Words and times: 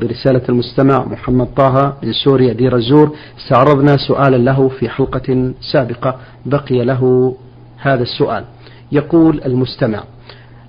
برسالة 0.00 0.42
المستمع 0.48 1.04
محمد 1.04 1.46
طه 1.46 1.96
من 2.02 2.12
سوريا 2.12 2.52
دير 2.52 2.76
الزور 2.76 3.16
استعرضنا 3.38 3.96
سؤالا 3.96 4.36
له 4.36 4.68
في 4.68 4.88
حلقة 4.88 5.52
سابقة 5.72 6.16
بقي 6.46 6.84
له 6.84 7.34
هذا 7.78 8.02
السؤال. 8.02 8.44
يقول 8.92 9.40
المستمع 9.46 10.04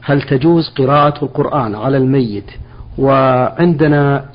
هل 0.02 0.22
تجوز 0.22 0.70
قراءة 0.70 1.24
القرآن 1.26 1.76
على 1.76 1.98
الميت؟ 1.98 2.52
وعندنا 2.98 4.26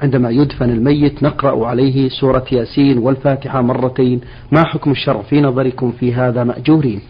عندما 0.00 0.30
يدفن 0.30 0.70
الميت 0.70 1.22
نقرأ 1.22 1.66
عليه 1.66 2.08
سورة 2.08 2.44
ياسين 2.52 2.98
والفاتحة 2.98 3.62
مرتين. 3.62 4.20
ما 4.52 4.64
حكم 4.64 4.90
الشرع 4.90 5.22
في 5.22 5.40
نظركم 5.40 5.92
في 5.92 6.14
هذا 6.14 6.44
مأجورين؟ 6.44 7.00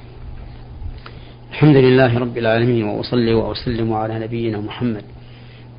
الحمد 1.51 1.77
لله 1.77 2.19
رب 2.19 2.39
العالمين 2.39 2.85
وأصلي 2.85 3.35
وأسلم 3.35 3.93
على 3.93 4.19
نبينا 4.19 4.61
محمد. 4.61 5.03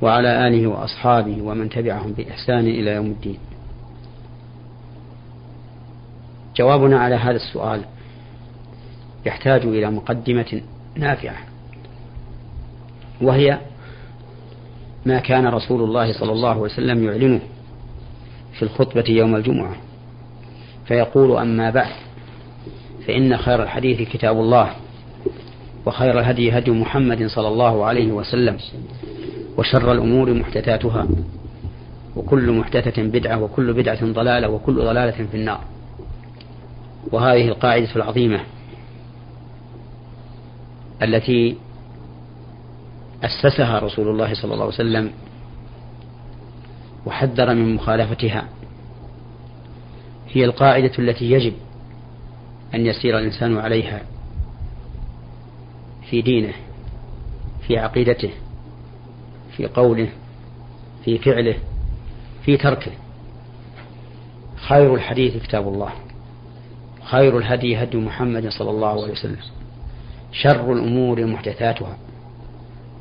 وعلى 0.02 0.48
آله 0.48 0.66
وأصحابه 0.66 1.42
ومن 1.42 1.68
تبعهم 1.68 2.12
بإحسان 2.12 2.66
إلى 2.66 2.90
يوم 2.90 3.06
الدين. 3.06 3.38
جوابنا 6.56 6.98
على 6.98 7.14
هذا 7.14 7.36
السؤال 7.36 7.80
يحتاج 9.26 9.62
إلى 9.62 9.90
مقدمة 9.90 10.60
نافعة 10.96 11.36
وهي 13.20 13.58
ما 15.06 15.18
كان 15.18 15.46
رسول 15.46 15.82
الله 15.82 16.12
صلى 16.12 16.32
الله 16.32 16.48
عليه 16.50 16.60
وسلم 16.60 17.04
يعلنه 17.04 17.40
في 18.52 18.62
الخطبة 18.62 19.04
يوم 19.08 19.36
الجمعة 19.36 19.76
فيقول 20.86 21.36
أما 21.36 21.70
بعد 21.70 21.92
فإن 23.06 23.36
خير 23.36 23.62
الحديث 23.62 24.08
كتاب 24.08 24.36
الله 24.36 24.70
وخير 25.86 26.20
الهدي 26.20 26.58
هدي 26.58 26.70
محمد 26.70 27.26
صلى 27.26 27.48
الله 27.48 27.84
عليه 27.84 28.12
وسلم 28.12 28.56
وشر 29.58 29.92
الأمور 29.92 30.34
محدثاتها 30.34 31.08
وكل 32.16 32.52
محدثة 32.52 33.02
بدعة 33.02 33.42
وكل 33.42 33.72
بدعة 33.72 34.12
ضلالة 34.12 34.48
وكل 34.48 34.74
ضلالة 34.74 35.26
في 35.26 35.36
النار. 35.36 35.60
وهذه 37.12 37.48
القاعدة 37.48 37.88
العظيمة 37.96 38.40
التي 41.02 41.56
أسسها 43.22 43.78
رسول 43.78 44.08
الله 44.08 44.34
صلى 44.34 44.54
الله 44.54 44.64
عليه 44.64 44.74
وسلم 44.74 45.10
وحذر 47.06 47.54
من 47.54 47.74
مخالفتها 47.74 48.44
هي 50.28 50.44
القاعدة 50.44 50.92
التي 50.98 51.30
يجب 51.30 51.52
أن 52.74 52.86
يسير 52.86 53.18
الإنسان 53.18 53.58
عليها 53.58 54.02
في 56.10 56.22
دينه 56.22 56.52
في 57.66 57.78
عقيدته 57.78 58.30
في 59.56 59.66
قوله 59.66 60.08
في 61.04 61.18
فعله 61.18 61.56
في 62.44 62.56
تركه. 62.56 62.92
خير 64.56 64.94
الحديث 64.94 65.42
كتاب 65.42 65.68
الله. 65.68 65.90
خير 67.04 67.38
الهدي 67.38 67.82
هدي 67.82 67.96
محمد 67.96 68.48
صلى 68.48 68.70
الله 68.70 69.02
عليه 69.02 69.12
وسلم. 69.12 69.36
شر 70.32 70.72
الأمور 70.72 71.26
محدثاتها. 71.26 71.96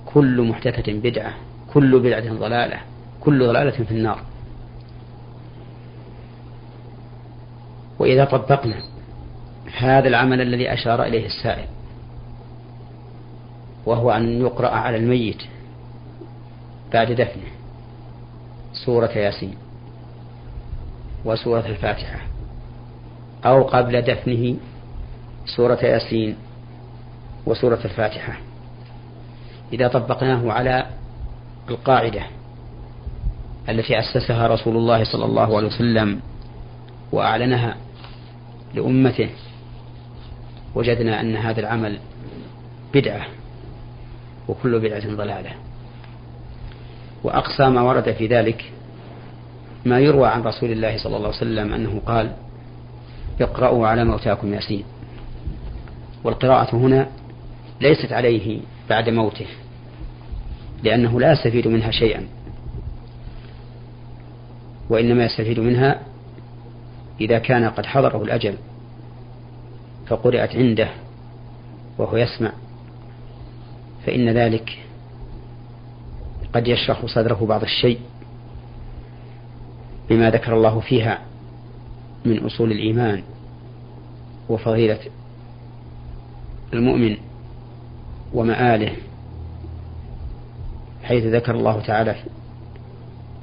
كل 0.05 0.41
محدثة 0.41 0.93
بدعة 0.93 1.33
كل 1.73 1.99
بدعة 1.99 2.33
ضلالة 2.33 2.79
كل 3.21 3.47
ضلالة 3.47 3.83
في 3.83 3.91
النار. 3.91 4.21
وإذا 7.99 8.25
طبقنا 8.25 8.75
هذا 9.77 10.07
العمل 10.07 10.41
الذي 10.41 10.73
أشار 10.73 11.03
إليه 11.03 11.25
السائل 11.25 11.65
وهو 13.85 14.11
أن 14.11 14.41
يقرأ 14.41 14.69
على 14.69 14.97
الميت 14.97 15.41
بعد 16.93 17.11
دفنه. 17.11 17.51
سورة 18.85 19.11
ياسين 19.11 19.55
وسورة 21.25 21.65
الفاتحة. 21.65 22.19
أو 23.45 23.63
قبل 23.63 24.01
دفنه 24.01 24.57
سورة 25.45 25.79
ياسين 25.83 26.35
وسورة 27.45 27.79
الفاتحة. 27.85 28.37
إذا 29.73 29.87
طبقناه 29.87 30.51
على 30.51 30.85
القاعدة 31.69 32.21
التي 33.69 33.99
أسسها 33.99 34.47
رسول 34.47 34.77
الله 34.77 35.03
صلى 35.03 35.25
الله 35.25 35.57
عليه 35.57 35.67
وسلم 35.67 36.19
وأعلنها 37.11 37.77
لأمته 38.73 39.29
وجدنا 40.75 41.21
أن 41.21 41.35
هذا 41.35 41.59
العمل 41.59 41.99
بدعة 42.93 43.25
وكل 44.47 44.79
بدعة 44.79 45.15
ضلالة. 45.15 45.51
وأقصى 47.23 47.69
ما 47.69 47.81
ورد 47.81 48.11
في 48.11 48.27
ذلك 48.27 48.71
ما 49.85 49.99
يروى 49.99 50.27
عن 50.27 50.41
رسول 50.41 50.71
الله 50.71 50.97
صلى 50.97 51.17
الله 51.17 51.27
عليه 51.27 51.37
وسلم 51.37 51.73
أنه 51.73 52.01
قال 52.05 52.31
اقرأوا 53.41 53.87
على 53.87 54.05
موتاكم 54.05 54.53
ياسين. 54.53 54.83
والقراءة 56.23 56.75
هنا 56.75 57.07
ليست 57.81 58.11
عليه 58.13 58.59
بعد 58.89 59.09
موته 59.09 59.45
لأنه 60.83 61.19
لا 61.19 61.31
يستفيد 61.31 61.67
منها 61.67 61.91
شيئا 61.91 62.27
وإنما 64.89 65.25
يستفيد 65.25 65.59
منها 65.59 66.01
إذا 67.21 67.39
كان 67.39 67.69
قد 67.69 67.85
حضره 67.85 68.23
الأجل 68.23 68.55
فقرأت 70.07 70.55
عنده 70.55 70.89
وهو 71.97 72.17
يسمع 72.17 72.51
فإن 74.05 74.29
ذلك 74.29 74.79
قد 76.53 76.67
يشرح 76.67 77.05
صدره 77.05 77.45
بعض 77.49 77.61
الشيء 77.61 77.99
بما 80.09 80.29
ذكر 80.29 80.53
الله 80.55 80.79
فيها 80.79 81.19
من 82.25 82.39
أصول 82.45 82.71
الإيمان 82.71 83.23
وفضيلة 84.49 84.99
المؤمن 86.73 87.17
ومآله 88.33 88.95
حيث 91.03 91.25
ذكر 91.25 91.55
الله 91.55 91.79
تعالى 91.79 92.15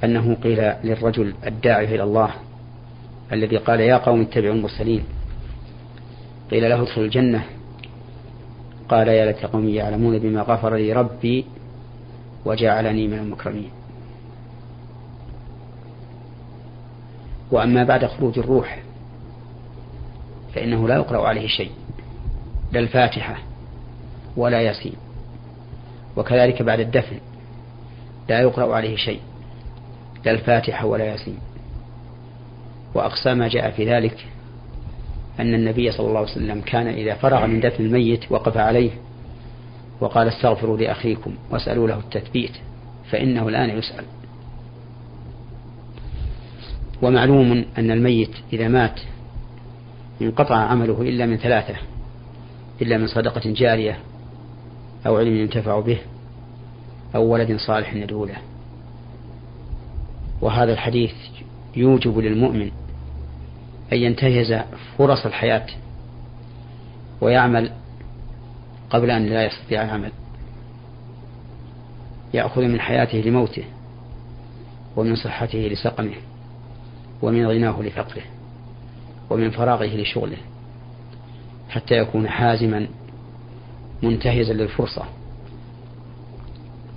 أنه 0.04 0.34
قيل 0.34 0.72
للرجل 0.84 1.34
الداعي 1.46 1.84
إلى 1.94 2.02
الله 2.02 2.30
الذي 3.32 3.56
قال 3.56 3.80
يا 3.80 3.96
قوم 3.96 4.20
اتبعوا 4.20 4.54
المرسلين 4.54 5.04
قيل 6.50 6.68
له 6.70 6.82
ادخل 6.82 7.00
الجنة 7.00 7.44
قال 8.88 9.08
يا 9.08 9.26
ليت 9.26 9.46
قومي 9.46 9.74
يعلمون 9.74 10.18
بما 10.18 10.42
غفر 10.42 10.74
لي 10.76 10.92
ربي 10.92 11.44
وجعلني 12.48 13.08
من 13.08 13.18
المكرمين. 13.18 13.70
وأما 17.50 17.84
بعد 17.84 18.06
خروج 18.06 18.38
الروح 18.38 18.82
فإنه 20.54 20.88
لا 20.88 20.94
يقرأ 20.94 21.28
عليه 21.28 21.46
شيء 21.46 21.70
لا 22.72 22.80
الفاتحة 22.80 23.36
ولا 24.36 24.60
ياسين. 24.60 24.96
وكذلك 26.16 26.62
بعد 26.62 26.80
الدفن 26.80 27.20
لا 28.28 28.40
يقرأ 28.40 28.74
عليه 28.74 28.96
شيء 28.96 29.20
لا 30.24 30.32
الفاتحة 30.32 30.86
ولا 30.86 31.04
ياسين. 31.04 31.38
وأقصى 32.94 33.34
ما 33.34 33.48
جاء 33.48 33.70
في 33.70 33.94
ذلك 33.94 34.26
أن 35.40 35.54
النبي 35.54 35.92
صلى 35.92 36.06
الله 36.06 36.20
عليه 36.20 36.30
وسلم 36.30 36.60
كان 36.60 36.86
إذا 36.86 37.14
فرغ 37.14 37.46
من 37.46 37.60
دفن 37.60 37.84
الميت 37.84 38.32
وقف 38.32 38.56
عليه 38.56 38.90
وقال 40.00 40.28
استغفروا 40.28 40.76
لأخيكم 40.76 41.34
واسألوا 41.50 41.88
له 41.88 41.98
التثبيت 41.98 42.52
فإنه 43.10 43.48
الآن 43.48 43.78
يسأل. 43.78 44.04
ومعلوم 47.02 47.64
أن 47.78 47.90
الميت 47.90 48.30
إذا 48.52 48.68
مات 48.68 49.00
انقطع 50.22 50.56
عمله 50.56 51.02
إلا 51.02 51.26
من 51.26 51.36
ثلاثة 51.36 51.74
إلا 52.82 52.98
من 52.98 53.06
صدقة 53.06 53.40
جارية 53.44 53.98
أو 55.06 55.16
علم 55.16 55.36
ينتفع 55.36 55.80
به 55.80 55.98
أو 57.14 57.24
ولد 57.24 57.56
صالح 57.56 57.94
يدعو 57.94 58.24
له. 58.24 58.38
وهذا 60.40 60.72
الحديث 60.72 61.14
يوجب 61.76 62.18
للمؤمن 62.18 62.70
أن 63.92 63.98
ينتهز 63.98 64.60
فرص 64.98 65.26
الحياة 65.26 65.66
ويعمل 67.20 67.70
قبل 68.90 69.10
أن 69.10 69.26
لا 69.26 69.46
يستطيع 69.46 69.82
العمل. 69.82 70.12
يأخذ 72.34 72.62
من 72.62 72.80
حياته 72.80 73.18
لموته 73.18 73.64
ومن 74.96 75.16
صحته 75.16 75.58
لسقمه 75.58 76.14
ومن 77.22 77.46
غناه 77.46 77.82
لفقره 77.82 78.22
ومن 79.30 79.50
فراغه 79.50 79.96
لشغله 79.96 80.38
حتى 81.68 81.94
يكون 81.94 82.28
حازما 82.28 82.86
منتهزا 84.02 84.52
للفرصة. 84.52 85.04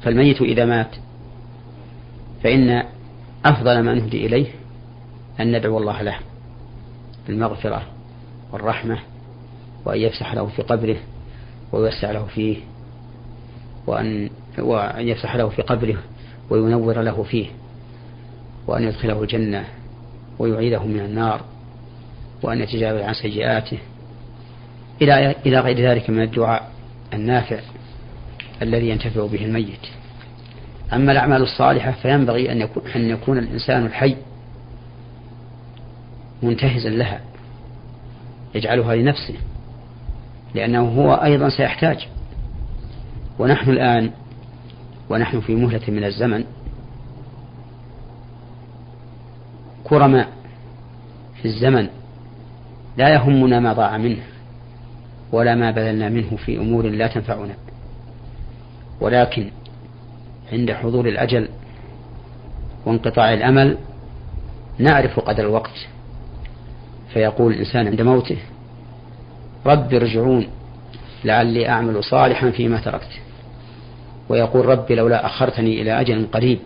فالميت 0.02 0.42
إذا 0.42 0.66
مات 0.66 0.96
فإن 2.44 2.84
أفضل 3.46 3.80
ما 3.80 3.94
نهدي 3.94 4.26
إليه 4.26 4.48
أن 5.40 5.58
ندعو 5.58 5.78
الله 5.78 6.02
له 6.02 6.20
بالمغفرة 7.28 7.84
والرحمة 8.52 9.00
وأن 9.86 10.00
يفسح 10.00 10.34
له 10.34 10.46
في 10.46 10.62
قبره 10.62 10.98
ويوسع 11.72 12.12
له 12.12 12.26
فيه 12.26 12.58
وأن 13.88 14.30
وأن 14.60 15.08
يفسح 15.08 15.36
له 15.36 15.50
في 15.50 15.62
قبره 15.62 15.98
وينور 16.50 17.02
له 17.02 17.24
فيه 17.24 17.48
وأن 18.68 18.84
يدخله 18.84 19.22
الجنة 19.22 19.66
ويعيده 20.40 20.84
من 20.84 21.00
النار 21.00 21.42
وأن 22.44 22.62
يتجاوز 22.62 23.02
عن 23.02 23.14
سيئاته. 23.14 23.78
إلى 25.02 25.36
إلى 25.46 25.60
غير 25.60 25.78
ذلك 25.78 26.10
من 26.10 26.22
الدعاء 26.22 26.72
النافع 27.14 27.60
الذي 28.62 28.90
ينتفع 28.90 29.26
به 29.26 29.46
الميت. 29.46 29.88
أما 30.94 31.12
الأعمال 31.12 31.42
الصالحة 31.42 31.92
فينبغي 31.92 32.52
أن 32.52 32.62
يكون, 32.62 32.84
أن 32.96 33.10
يكون 33.10 33.38
الإنسان 33.38 33.86
الحي 33.86 34.16
منتهزا 36.44 36.90
لها 36.90 37.22
يجعلها 38.56 38.96
لنفسه. 38.96 39.36
لأنه 40.56 40.88
هو 40.88 41.14
أيضا 41.14 41.50
سيحتاج. 41.50 42.08
ونحن 43.40 43.70
الآن 43.70 44.12
ونحن 45.10 45.40
في 45.40 45.56
مهلة 45.56 45.82
من 45.88 46.04
الزمن 46.04 46.44
كرماء 49.84 50.28
في 51.42 51.46
الزمن 51.46 51.90
لا 52.98 53.10
يهمنا 53.10 53.60
ما 53.60 53.74
ضاع 53.74 53.98
منه 53.98 54.24
ولا 55.32 55.56
ما 55.56 55.72
بذلنا 55.72 56.10
منه 56.10 56.36
في 56.36 56.58
أمور 56.58 56.88
لا 56.88 57.08
تنفعنا. 57.08 57.54
ولكن 59.02 59.52
عند 60.52 60.72
حضور 60.72 61.08
الأجل 61.08 61.48
وانقطاع 62.86 63.34
الأمل 63.34 63.78
نعرف 64.80 65.20
قدر 65.20 65.44
الوقت. 65.44 65.88
فيقول 67.14 67.54
الإنسان 67.54 67.88
عند 67.88 68.02
موته 68.02 68.38
رب 69.66 69.94
ارجعون 69.94 70.48
لعلي 71.26 71.70
أعمل 71.70 72.04
صالحا 72.04 72.52
فيما 72.52 72.80
تركت. 72.80 73.20
ويقول 74.30 74.66
رب 74.66 74.92
لولا 74.92 75.26
أخرتني 75.26 75.82
إلى 75.82 76.02
أجل 76.02 76.28
قريب 76.34 76.60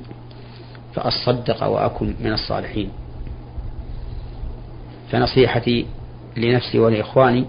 فأصدق 0.95 1.63
وأكن 1.63 2.13
من 2.19 2.33
الصالحين. 2.33 2.89
فنصيحتي 5.11 5.85
لنفسي 6.37 6.79
ولإخواني 6.79 7.45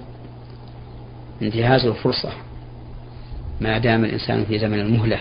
انتهاز 1.43 1.87
الفرصة 1.87 2.29
ما 3.61 3.79
دام 3.79 4.05
الإنسان 4.05 4.45
في 4.45 4.59
زمن 4.59 4.81
المهلة 4.81 5.19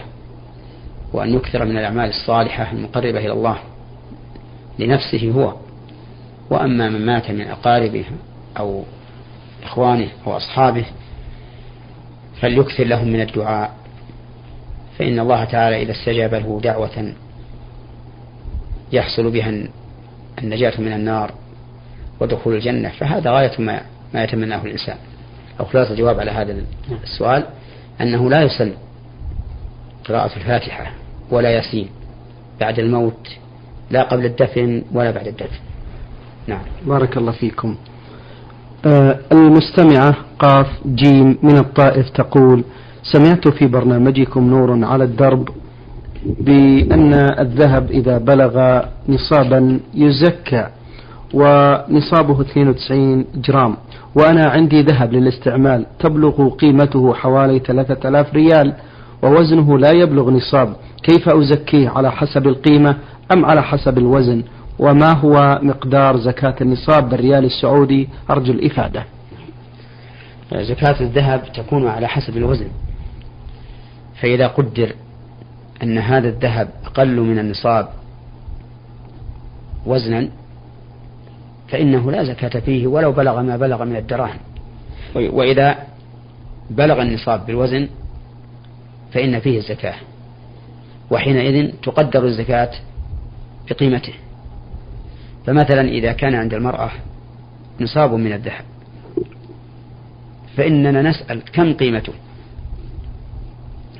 وأن 1.13 1.33
يكثر 1.33 1.65
من 1.65 1.77
الأعمال 1.77 2.09
الصالحة 2.09 2.71
المقربة 2.71 3.19
إلى 3.19 3.31
الله 3.31 3.57
لنفسه 4.79 5.31
هو 5.31 5.53
وأما 6.49 6.89
من 6.89 7.05
مات 7.05 7.31
من 7.31 7.47
أقاربه 7.47 8.05
أو 8.59 8.83
إخوانه 9.65 10.07
أو 10.27 10.37
أصحابه 10.37 10.85
فليكثر 12.41 12.83
لهم 12.83 13.07
من 13.07 13.21
الدعاء 13.21 13.71
فإن 14.99 15.19
الله 15.19 15.43
تعالى 15.43 15.81
إذا 15.81 15.91
استجاب 15.91 16.33
له 16.33 16.59
دعوة 16.63 17.13
يحصل 18.91 19.31
بها 19.31 19.53
النجاة 20.43 20.81
من 20.81 20.93
النار 20.93 21.31
ودخول 22.19 22.55
الجنة 22.55 22.89
فهذا 22.89 23.31
غاية 23.31 23.51
ما, 23.59 23.81
ما 24.13 24.23
يتمناه 24.23 24.65
الإنسان. 24.65 24.97
أو 25.59 25.65
خلاصة 25.65 25.91
الجواب 25.91 26.19
على 26.19 26.31
هذا 26.31 26.55
السؤال 27.03 27.45
أنه 28.01 28.29
لا 28.29 28.41
يسن 28.41 28.73
قراءة 30.05 30.35
الفاتحة 30.37 30.91
ولا 31.31 31.49
ياسين 31.49 31.89
بعد 32.59 32.79
الموت 32.79 33.29
لا 33.91 34.03
قبل 34.03 34.25
الدفن 34.25 34.83
ولا 34.91 35.11
بعد 35.11 35.27
الدفن. 35.27 35.59
نعم. 36.47 36.61
بارك 36.85 37.17
الله 37.17 37.31
فيكم. 37.31 37.77
آه 38.85 39.19
المستمعة 39.55 40.15
قاف 40.39 40.67
جيم 40.85 41.37
من 41.43 41.57
الطائف 41.57 42.09
تقول 42.09 42.63
سمعت 43.03 43.47
في 43.47 43.67
برنامجكم 43.67 44.49
نور 44.49 44.85
على 44.85 45.03
الدرب 45.03 45.49
بأن 46.39 47.13
الذهب 47.39 47.91
إذا 47.91 48.17
بلغ 48.17 48.81
نصابا 49.09 49.79
يزكى 49.93 50.67
ونصابه 51.33 52.41
92 52.41 53.25
جرام 53.35 53.75
وأنا 54.15 54.45
عندي 54.49 54.81
ذهب 54.81 55.13
للاستعمال 55.13 55.85
تبلغ 55.99 56.49
قيمته 56.49 57.13
حوالي 57.13 57.59
3000 57.59 58.33
ريال 58.33 58.73
ووزنه 59.23 59.77
لا 59.79 59.91
يبلغ 59.91 60.29
نصاب 60.31 60.73
كيف 61.03 61.29
أزكيه 61.29 61.89
على 61.89 62.11
حسب 62.11 62.47
القيمة 62.47 62.95
أم 63.33 63.45
على 63.45 63.63
حسب 63.63 63.97
الوزن؟ 63.97 64.43
وما 64.79 65.13
هو 65.13 65.59
مقدار 65.63 66.17
زكاة 66.17 66.55
النصاب 66.61 67.09
بالريال 67.09 67.45
السعودي؟ 67.45 68.09
أرجو 68.29 68.51
الإفادة. 68.53 69.03
زكاة 70.53 71.01
الذهب 71.01 71.51
تكون 71.53 71.87
على 71.87 72.07
حسب 72.07 72.37
الوزن. 72.37 72.67
فإذا 74.21 74.47
قدر 74.47 74.95
أن 75.83 75.97
هذا 75.97 76.27
الذهب 76.27 76.69
أقل 76.85 77.19
من 77.19 77.39
النصاب 77.39 77.89
وزنا 79.85 80.29
فإنه 81.67 82.11
لا 82.11 82.23
زكاة 82.23 82.59
فيه 82.59 82.87
ولو 82.87 83.11
بلغ 83.11 83.41
ما 83.41 83.57
بلغ 83.57 83.83
من 83.83 83.95
الدراهم. 83.95 84.39
وإذا 85.15 85.77
بلغ 86.69 87.01
النصاب 87.01 87.45
بالوزن 87.45 87.89
فإن 89.13 89.39
فيه 89.39 89.57
الزكاة. 89.57 89.95
وحينئذ 91.11 91.71
تقدر 91.83 92.25
الزكاة 92.25 92.71
بقيمته. 93.69 94.13
فمثلا 95.45 95.81
إذا 95.81 96.11
كان 96.11 96.35
عند 96.35 96.53
المرأة 96.53 96.91
نصاب 97.81 98.13
من 98.13 98.33
الذهب 98.33 98.63
فإننا 100.57 101.01
نسأل 101.01 101.41
كم 101.53 101.73
قيمته؟ 101.73 102.13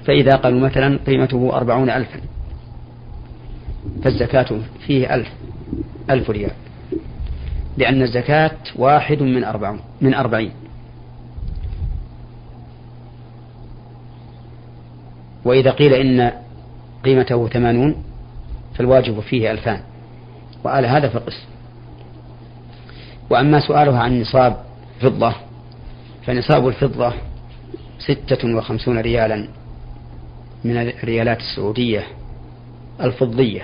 فإذا 0.06 0.36
قالوا 0.36 0.60
مثلا 0.60 1.00
قيمته 1.08 1.54
أربعون 1.54 1.90
ألفا 1.90 2.20
فالزكاة 4.04 4.60
فيه 4.88 5.16
ألف 5.16 5.28
ألف 6.10 6.30
ريال. 6.30 6.52
لأن 7.78 8.02
الزكاة 8.02 8.58
واحد 8.76 9.22
من 9.22 9.44
أربعين 9.44 9.80
من 10.02 10.14
أربعين. 10.14 10.52
وإذا 15.46 15.72
قيل 15.72 15.94
إن 15.94 16.32
قيمته 17.04 17.48
ثمانون 17.48 18.04
فالواجب 18.76 19.20
فيه 19.20 19.52
ألفان. 19.52 19.80
وعلى 20.64 20.88
هذا 20.88 21.10
فقس. 21.10 21.46
وأما 23.30 23.60
سؤالها 23.60 24.00
عن 24.00 24.22
نصاب 24.22 24.58
فضة 25.02 25.36
فنصاب 26.26 26.68
الفضة 26.68 27.14
ستة 28.00 28.56
وخمسون 28.56 29.00
ريالا 29.00 29.48
من 30.64 30.78
الريالات 30.78 31.40
السعودية 31.40 32.04
الفضية. 33.02 33.62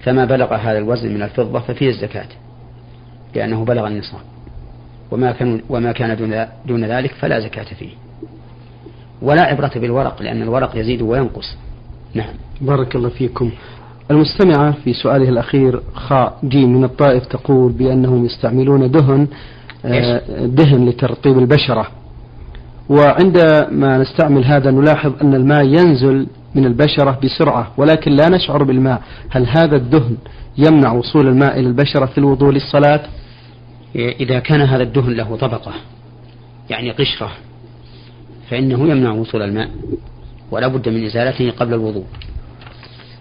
فما 0.00 0.24
بلغ 0.24 0.54
هذا 0.54 0.78
الوزن 0.78 1.14
من 1.14 1.22
الفضة 1.22 1.60
ففيه 1.60 1.88
الزكاة 1.88 2.28
لأنه 3.34 3.64
بلغ 3.64 3.86
النصاب. 3.86 4.20
وما 5.10 5.32
كان 5.32 5.62
وما 5.68 5.92
كان 5.92 6.46
دون 6.66 6.84
ذلك 6.84 7.12
فلا 7.12 7.40
زكاة 7.40 7.74
فيه. 7.78 7.90
ولا 9.22 9.42
عبرة 9.42 9.72
بالورق 9.76 10.22
لأن 10.22 10.42
الورق 10.42 10.76
يزيد 10.76 11.02
وينقص. 11.02 11.56
نعم. 12.14 12.34
بارك 12.60 12.96
الله 12.96 13.08
فيكم. 13.08 13.50
المستمعة 14.10 14.72
في 14.72 14.92
سؤاله 14.92 15.28
الأخير 15.28 15.80
خاء 15.94 16.38
جيم 16.44 16.76
من 16.76 16.84
الطائف 16.84 17.26
تقول 17.26 17.72
بأنهم 17.72 18.24
يستعملون 18.24 18.90
دهن 18.90 19.28
دهن 20.40 20.88
لترطيب 20.88 21.38
البشرة. 21.38 21.86
وعندما 22.88 23.98
نستعمل 23.98 24.44
هذا 24.44 24.70
نلاحظ 24.70 25.12
أن 25.22 25.34
الماء 25.34 25.64
ينزل 25.64 26.26
من 26.54 26.66
البشرة 26.66 27.18
بسرعة 27.24 27.72
ولكن 27.76 28.12
لا 28.12 28.28
نشعر 28.28 28.62
بالماء. 28.62 29.02
هل 29.30 29.46
هذا 29.48 29.76
الدهن 29.76 30.16
يمنع 30.58 30.92
وصول 30.92 31.28
الماء 31.28 31.60
إلى 31.60 31.68
البشرة 31.68 32.06
في 32.06 32.18
الوضوء 32.18 32.52
للصلاة؟ 32.52 33.00
إذا 33.96 34.38
كان 34.38 34.60
هذا 34.60 34.82
الدهن 34.82 35.12
له 35.12 35.36
طبقة 35.36 35.72
يعني 36.70 36.90
قشرة 36.90 37.30
فإنه 38.50 38.88
يمنع 38.88 39.10
وصول 39.12 39.42
الماء 39.42 39.70
ولا 40.50 40.68
بد 40.68 40.88
من 40.88 41.04
إزالته 41.04 41.50
قبل 41.50 41.74
الوضوء. 41.74 42.04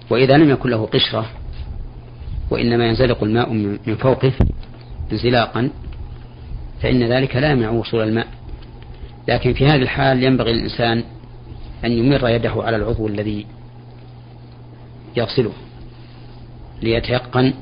وإذا 0.10 0.38
لم 0.38 0.50
يكن 0.50 0.70
له 0.70 0.86
قشرة 0.86 1.26
وإنما 2.52 2.86
ينزلق 2.86 3.24
الماء 3.24 3.54
من 3.88 3.96
فوقه 3.96 4.32
انزلاقا 5.12 5.70
فإن 6.84 7.04
ذلك 7.04 7.36
لا 7.36 7.52
يمنع 7.52 7.70
وصول 7.70 8.04
الماء. 8.08 8.28
لكن 9.28 9.54
في 9.54 9.66
هذه 9.66 9.82
الحال 9.82 10.24
ينبغي 10.24 10.54
للإنسان 10.54 11.04
أن 11.86 11.92
يمر 11.92 12.30
يده 12.30 12.52
على 12.58 12.76
العضو 12.76 13.08
الذي 13.08 13.46
يغسله 15.18 15.52
ليتيقن 16.82 17.54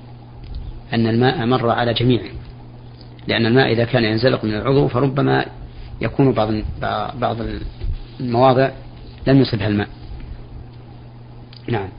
أن 0.94 1.08
الماء 1.08 1.46
مر 1.46 1.70
على 1.70 1.94
جميعه. 1.94 2.30
لأن 3.28 3.46
الماء 3.46 3.72
إذا 3.72 3.86
كان 3.86 4.04
ينزلق 4.04 4.44
من 4.44 4.54
العضو 4.54 4.88
فربما 4.88 5.46
يكون 6.02 6.32
بعض 6.32 6.50
بعض 7.20 7.38
المواضع 8.20 8.70
لم 9.28 9.42
يصبها 9.42 9.68
الماء. 9.68 9.88
نعم. 11.68 11.90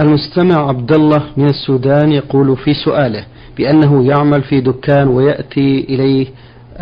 المستمع 0.00 0.68
عبد 0.68 0.92
الله 0.92 1.22
من 1.36 1.48
السودان 1.48 2.12
يقول 2.12 2.56
في 2.56 2.74
سؤاله 2.74 3.24
بأنه 3.56 4.06
يعمل 4.06 4.42
في 4.42 4.60
دكان 4.60 5.08
ويأتي 5.08 5.80
إليه 5.88 6.26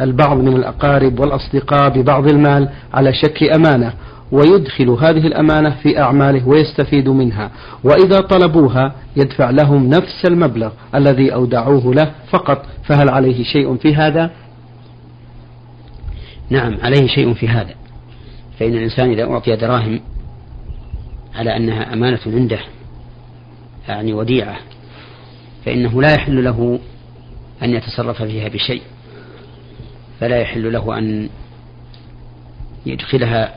البعض 0.01 0.37
من 0.37 0.57
الأقارب 0.57 1.21
والأصدقاء 1.21 1.89
ببعض 1.89 2.29
المال 2.29 2.69
على 2.95 3.13
شك 3.15 3.43
أمانة 3.43 3.93
ويدخل 4.33 4.91
هذه 4.91 5.27
الأمانة 5.27 5.71
في 5.83 6.01
أعماله 6.01 6.49
ويستفيد 6.49 7.09
منها 7.09 7.51
وإذا 7.85 8.21
طلبوها 8.21 8.95
يدفع 9.17 9.51
لهم 9.51 9.87
نفس 9.87 10.25
المبلغ 10.25 10.71
الذي 10.95 11.35
أودعوه 11.35 11.95
له 11.95 12.11
فقط. 12.31 12.67
فهل 12.85 13.09
عليه 13.09 13.45
شيء 13.45 13.77
في 13.77 13.95
هذا؟ 13.95 14.31
نعم 16.51 16.77
عليه 16.83 17.07
شيء 17.07 17.35
في 17.35 17.49
هذا. 17.49 17.75
فإن 18.59 18.75
الإنسان 18.75 19.11
إذا 19.11 19.25
أعطي 19.25 19.57
دراهم 19.57 20.01
على 21.35 21.57
أنها 21.57 21.93
أمانة 21.93 22.21
عنده 22.27 22.61
يعني 23.89 24.13
وديعة 24.13 24.57
فإنه 25.65 26.03
لا 26.03 26.13
يحل 26.13 26.45
له 26.45 26.79
أن 27.63 27.71
يتصرف 27.71 28.23
فيها 28.23 28.49
بشيء. 28.49 28.83
فلا 30.21 30.41
يحل 30.41 30.73
له 30.73 30.99
أن 30.99 31.29
يدخلها 32.87 33.55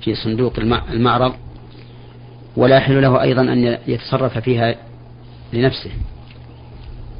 في 0.00 0.14
صندوق 0.14 0.58
المعرض 0.88 1.34
ولا 2.56 2.76
يحل 2.76 3.02
له 3.02 3.22
أيضا 3.22 3.42
أن 3.42 3.78
يتصرف 3.86 4.38
فيها 4.38 4.74
لنفسه 5.52 5.90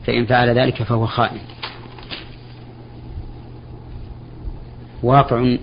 فإن 0.06 0.26
فعل 0.26 0.48
ذلك 0.58 0.82
فهو 0.82 1.06
خائن. 1.06 1.40
واقع 5.02 5.56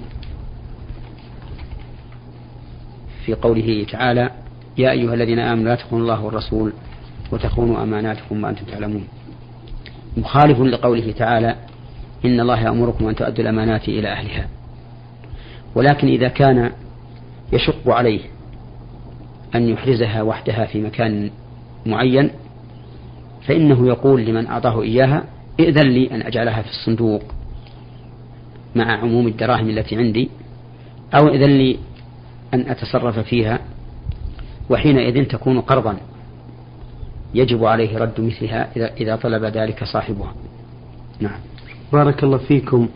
في 3.25 3.33
قوله 3.33 3.85
تعالى 3.91 4.31
يا 4.77 4.91
أيها 4.91 5.13
الذين 5.13 5.39
آمنوا 5.39 5.65
لا 5.65 5.75
تخونوا 5.75 6.03
الله 6.03 6.23
والرسول 6.23 6.73
وتخونوا 7.31 7.83
أماناتكم 7.83 8.43
وأنتم 8.43 8.65
تعلمون. 8.65 9.07
مخالف 10.17 10.59
لقوله 10.59 11.11
تعالى 11.11 11.55
إن 12.25 12.39
الله 12.39 12.63
يأمركم 12.63 13.07
أن 13.07 13.15
تؤدوا 13.15 13.43
الأمانات 13.43 13.87
إلى 13.87 14.07
أهلها. 14.07 14.47
ولكن 15.75 16.07
إذا 16.07 16.27
كان 16.27 16.71
يشق 17.53 17.89
عليه 17.89 18.21
أن 19.55 19.69
يحرزها 19.69 20.21
وحدها 20.21 20.65
في 20.65 20.81
مكان 20.81 21.31
معين 21.85 22.29
فإنه 23.47 23.87
يقول 23.87 24.25
لمن 24.25 24.47
أعطاه 24.47 24.81
إياها 24.81 25.23
ائذن 25.59 25.87
لي 25.87 26.11
أن 26.11 26.21
أجعلها 26.21 26.61
في 26.61 26.69
الصندوق 26.69 27.23
مع 28.75 28.91
عموم 28.91 29.27
الدراهم 29.27 29.69
التي 29.69 29.95
عندي 29.95 30.29
أو 31.13 31.27
ائذن 31.27 31.57
لي 31.57 31.79
أن 32.53 32.69
أتصرف 32.69 33.19
فيها 33.19 33.59
وحينئذ 34.69 35.25
تكون 35.25 35.61
قرضا 35.61 35.97
يجب 37.33 37.65
عليه 37.65 37.97
رد 37.97 38.21
مثلها 38.21 38.69
إذا 38.97 39.15
طلب 39.15 39.43
ذلك 39.43 39.83
صاحبها. 39.83 40.33
نعم. 41.19 41.39
بارك 41.93 42.23
الله 42.23 42.37
فيكم. 42.37 42.87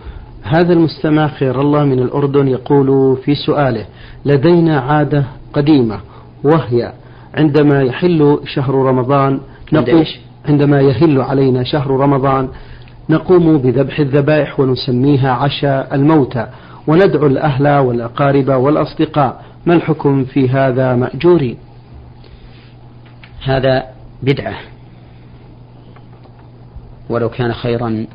هذا 0.43 0.73
المستمع 0.73 1.27
خير 1.27 1.61
الله 1.61 1.83
من 1.85 1.99
الأردن 1.99 2.47
يقول 2.47 3.17
في 3.17 3.35
سؤاله 3.35 3.85
لدينا 4.25 4.79
عادة 4.79 5.23
قديمة 5.53 5.99
وهي 6.43 6.93
عندما 7.33 7.81
يحل 7.81 8.39
شهر 8.45 8.75
رمضان 8.75 9.39
نقوم 9.73 10.05
عندما 10.49 10.81
يهل 10.81 11.21
علينا 11.21 11.63
شهر 11.63 11.91
رمضان 11.91 12.49
نقوم 13.09 13.57
بذبح 13.57 13.99
الذبائح 13.99 14.59
ونسميها 14.59 15.31
عشاء 15.31 15.95
الموتى 15.95 16.47
وندعو 16.87 17.27
الأهل 17.27 17.67
والأقارب 17.67 18.49
والأصدقاء. 18.49 19.43
ما 19.65 19.73
الحكم 19.73 20.25
في 20.25 20.49
هذا 20.49 20.95
مأجورين 20.95 21.57
هذا 23.43 23.83
بدعة. 24.23 24.55
ولو 27.09 27.29
كان 27.29 27.53
خيرا 27.53 28.05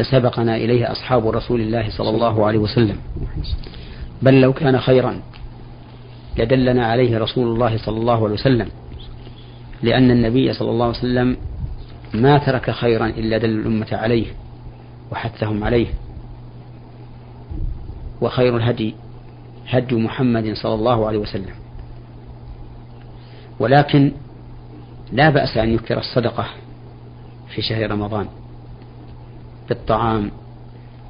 لسبقنا 0.00 0.56
إليه 0.56 0.92
أصحاب 0.92 1.28
رسول 1.28 1.60
الله 1.60 1.90
صلى 1.90 2.10
الله 2.10 2.46
عليه 2.46 2.58
وسلم. 2.58 2.96
بل 4.22 4.40
لو 4.40 4.52
كان 4.52 4.80
خيرا 4.80 5.20
لدلنا 6.38 6.86
عليه 6.86 7.18
رسول 7.18 7.46
الله 7.48 7.78
صلى 7.78 7.98
الله 7.98 8.24
عليه 8.24 8.34
وسلم 8.34 8.68
لأن 9.82 10.10
النبي 10.10 10.52
صلى 10.52 10.70
الله 10.70 10.86
عليه 10.86 10.98
وسلم 10.98 11.36
ما 12.14 12.38
ترك 12.38 12.70
خيرا 12.70 13.06
إلا 13.06 13.38
دل 13.38 13.50
الأمة 13.50 13.86
عليه 13.92 14.26
وحثهم 15.12 15.64
عليه. 15.64 15.86
وخير 18.20 18.56
الهدي 18.56 18.94
هدي 19.68 19.94
محمد 19.94 20.52
صلى 20.54 20.74
الله 20.74 21.06
عليه 21.06 21.18
وسلم. 21.18 21.54
ولكن 23.60 24.12
لا 25.12 25.30
بأس 25.30 25.56
أن 25.56 25.74
يكثر 25.74 25.98
الصدقة 25.98 26.46
في 27.54 27.62
شهر 27.62 27.90
رمضان. 27.90 28.26
بالطعام 29.70 30.30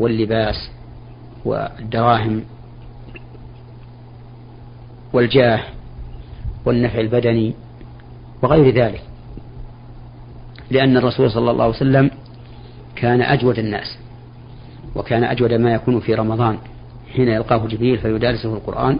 واللباس 0.00 0.70
والدراهم 1.44 2.44
والجاه 5.12 5.60
والنفع 6.66 7.00
البدني 7.00 7.54
وغير 8.42 8.74
ذلك 8.74 9.02
لأن 10.70 10.96
الرسول 10.96 11.30
صلى 11.30 11.50
الله 11.50 11.64
عليه 11.64 11.74
وسلم 11.74 12.10
كان 12.96 13.22
أجود 13.22 13.58
الناس 13.58 13.98
وكان 14.94 15.24
أجود 15.24 15.52
ما 15.52 15.72
يكون 15.74 16.00
في 16.00 16.14
رمضان. 16.14 16.58
حين 17.12 17.28
يلقاه 17.28 17.66
جبريل 17.66 17.98
فيدارسه 17.98 18.54
القرآن 18.54 18.98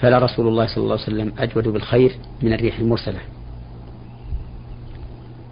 فلا 0.00 0.18
رسول 0.18 0.48
الله 0.48 0.66
صلى 0.66 0.84
الله 0.84 0.92
عليه 0.92 1.02
وسلم 1.02 1.32
أجود 1.38 1.68
بالخير 1.68 2.12
من 2.42 2.52
الريح 2.52 2.78
المرسلة. 2.78 3.18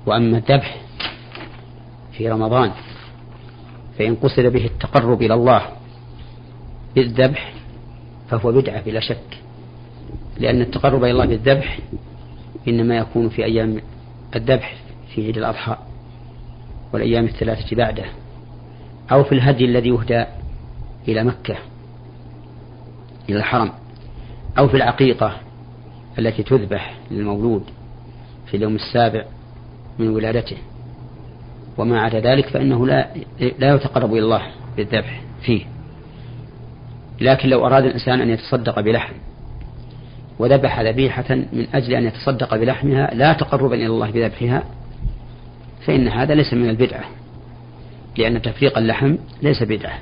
وأما 0.06 0.38
الذبح 0.38 0.80
في 2.12 2.28
رمضان 2.28 2.72
فإن 3.99 4.14
قصد 4.14 4.43
به 4.43 4.64
التقرب 4.64 5.23
إلى 5.23 5.35
الله 5.35 5.62
بالذبح 6.95 7.52
فهو 8.31 8.52
بدعة 8.52 8.83
بلا 8.83 9.00
شك. 9.00 9.38
لأن 10.38 10.61
التقرب 10.61 11.05
إلى 11.05 11.11
الله 11.11 11.26
بالذبح 11.26 11.78
إنما 12.69 12.97
يكون 12.97 13.28
في 13.28 13.45
أيام 13.45 13.81
الذبح 14.37 14.76
في 15.14 15.25
عيد 15.25 15.38
الأضحى 15.38 15.76
والأيام 16.93 17.25
الثلاثة 17.25 17.76
بعده 17.76 18.05
أو 19.12 19.25
في 19.25 19.33
الهدي 19.33 19.64
الذي 19.64 19.88
يهدى 19.88 20.25
إلى 21.09 21.25
مكة 21.25 21.57
إلى 23.28 23.38
الحرم 23.38 23.73
أو 24.59 24.69
في 24.69 24.76
العقيقة 24.76 25.40
التي 26.19 26.43
تذبح 26.43 26.95
للمولود 27.11 27.62
في 28.47 28.57
اليوم 28.57 28.75
السابع 28.75 29.25
من 29.99 30.09
ولادته. 30.09 30.57
وما 31.78 32.00
عدا 32.00 32.20
ذلك 32.20 32.49
فإنه 32.49 32.87
لا 32.87 33.08
لا 33.58 33.75
يتقرب 33.75 34.12
إلى 34.12 34.20
الله 34.20 34.42
بالذبح 34.76 35.20
فيه. 35.42 35.64
لكن 37.20 37.49
لو 37.49 37.66
أراد 37.66 37.85
الإنسان 37.85 38.20
أن 38.20 38.30
يتصدق 38.30 38.80
بلحم 38.80 39.14
وذبح 40.38 40.80
ذبيحة 40.80 41.35
من 41.35 41.66
أجل 41.75 41.94
أن 41.94 42.06
يتصدق 42.06 42.56
بلحمها 42.56 43.14
لا 43.14 43.32
تقربا 43.32 43.75
إلى 43.75 43.87
الله 43.87 44.11
بذبحها 44.11 44.62
فإن 45.87 46.08
هذا 46.08 46.35
ليس 46.35 46.54
من 46.54 46.68
البدعة 46.68 47.04
لأن 48.18 48.42
تفريق 48.42 48.78
اللحم 48.78 49.16
ليس 49.42 49.62
بدعة. 49.62 49.99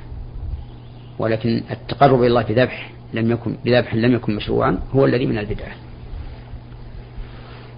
ولكن 1.19 1.63
التقرب 1.71 2.21
إلى 2.21 2.27
الله 2.27 2.43
بذبح 2.43 2.91
لم 3.15 3.31
يكن 3.31 3.57
بذبح 3.65 3.95
لم 3.95 4.15
يكن 4.15 4.37
مشروعا 4.37 4.79
هو 4.95 5.05
الذي 5.05 5.27
من 5.27 5.39
البدعة. 5.39 5.73